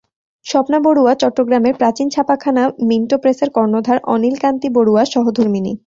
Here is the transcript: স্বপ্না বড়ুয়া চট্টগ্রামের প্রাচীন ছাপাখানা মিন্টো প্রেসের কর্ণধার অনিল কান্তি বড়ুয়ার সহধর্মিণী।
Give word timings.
স্বপ্না 0.45 0.77
বড়ুয়া 0.79 1.13
চট্টগ্রামের 1.21 1.75
প্রাচীন 1.75 2.07
ছাপাখানা 2.09 2.63
মিন্টো 2.89 3.15
প্রেসের 3.17 3.49
কর্ণধার 3.49 3.99
অনিল 4.13 4.35
কান্তি 4.41 4.67
বড়ুয়ার 4.75 5.07
সহধর্মিণী। 5.13 5.73